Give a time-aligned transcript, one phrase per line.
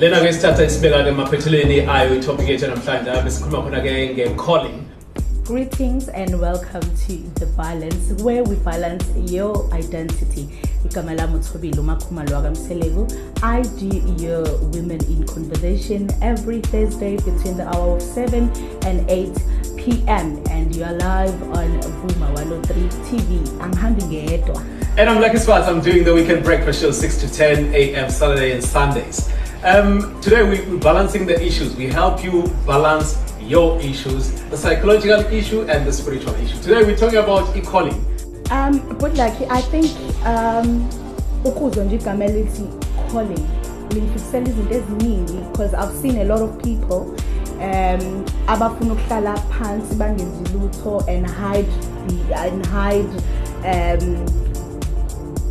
[0.00, 6.86] lena-ke sithatha isibeka-ke emaphethelweni ayo itopic yethu namhlanje sikhuluma khona-ke nge-calling eh, Greetings and welcome
[7.04, 10.48] to The Balance, where we balance your identity.
[10.86, 13.04] Igama lami uThobile uMakhumalo wakamseleku.
[13.42, 13.90] I do
[14.24, 18.48] your Women in Conversation every Thursday between the hour of 7
[18.86, 19.36] and 8
[19.76, 20.40] p.m.
[20.50, 21.68] And you are live on
[22.00, 23.60] Vuma 103 TV.
[23.60, 24.64] I'm Angihambi ngedwa.
[24.96, 25.68] And I'm Lucky Sefatsa.
[25.68, 28.08] I'm doing the weekend breakfast show 6 to 10 a.m.
[28.08, 29.28] Saturday and Sundays.
[29.62, 31.76] Um, today we, we're balancing the issues.
[31.76, 36.56] We help you balance your issues, the psychological issue and the spiritual issue.
[36.62, 38.06] Today we're talking about e-calling.
[38.50, 39.90] Um, but like I think
[40.24, 40.88] um
[41.44, 42.62] ukuzwa nje igama elithi
[43.12, 43.46] calling
[43.94, 47.14] lingifisela izinto eziningi because I've seen a lot of people
[47.60, 51.68] um abafuna ukuhlala phansi bangenzi lutho and hide
[52.36, 53.10] and hide
[53.64, 54.26] um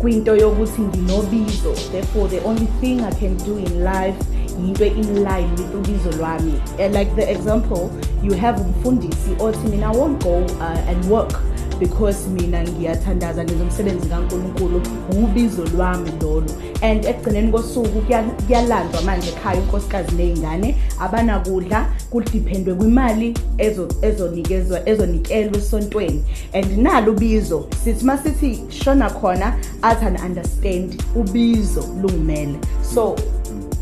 [0.00, 4.16] kwinto yokuthi nginobizo therefore the only thing I can do in life
[4.64, 6.52] yinto in line with ubizo lwami.
[6.92, 7.90] Like the example
[8.22, 11.32] you have umfundisi othi mina I won't go uh, and work
[11.78, 14.82] because mina ngiyathandaza ngizomsebenzi kaNkuluNkulu
[15.22, 16.46] ubizo lwami lolo
[16.82, 25.58] and ekugcineni kosuku kuya- kuyalandwa manje ekhaya unkosikazi nezingane abanakudla kudiphendwe kwimali ezo- ezonikezwa ezonikelwa
[25.58, 26.22] esontweni.
[26.52, 32.54] And nalo ubizo sithi masithi shona khona athi an understand ubizo lungimele
[32.94, 33.16] so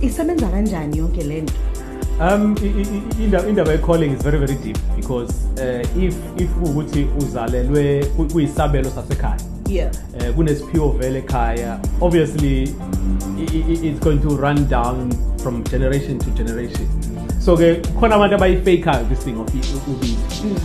[0.00, 1.52] isebenza kanjani yonke lento
[2.20, 6.50] Um, i- i- i- indaba indaba ye-calling is very very deep because uh, if if
[6.64, 9.36] ukuthi uzalelwe ku- kuyisabelo sasekhaya
[9.68, 9.90] yeah.
[10.20, 12.62] uh, kunesiphiwo vele ekhaya obviously
[13.84, 15.10] it's going to run down
[15.42, 16.86] from generation to generation
[17.44, 20.16] so ke khona abantu abayifakayo i- ubizo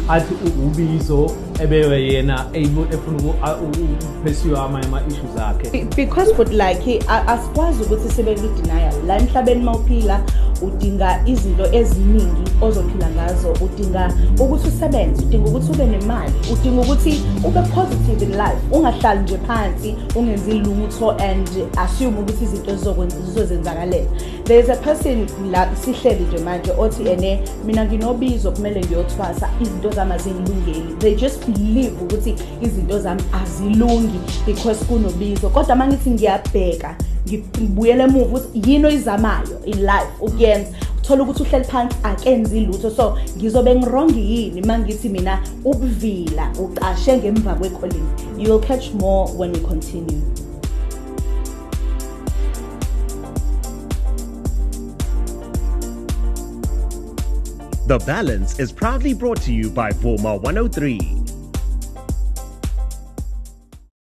[0.10, 0.34] athi
[0.66, 3.18] ubizo ebewe yena efuna
[3.64, 5.70] ukuphesiwa amanye ama-issues akhe.
[5.72, 10.22] Be- because but like asikwazi ukuthi sibe kwi-denial la emhlabeni mawuphila
[10.62, 13.54] udinga izinto eziningi ozophila ngazo.
[13.62, 19.38] Udinga ukuthi usebenze udinga ukuthi ube nemali udinga ukuthi ube positive in life ungahlali nje
[19.48, 24.06] phansi ungenzi lutho and assume ukuthi izinto zizokwen- zizozenzakalela
[24.44, 29.92] there is a person la sihleli nje manje othi ene mina nginobizo kumele ngiyothwasa izinto
[29.92, 35.50] zami azingilungeli they just believe ukuthi izinto zami azilungi because kunobizo.
[35.50, 36.96] Kodwa uma ngithi ngiyabheka
[37.28, 40.70] ngibuyele emuva ukuthi yini oyizamayo in life ukuyenza.
[40.98, 42.92] Uthola ukuthi uhleli phansi akenzi lutho.
[42.92, 49.32] So ngizobe ngirongi yini uma ngithi mina ubuvila uqashe ngemva kwe-calling you will catch more
[49.38, 50.45] when we continue.
[57.88, 61.35] The Balance is proudly brought to you by Vuma 103.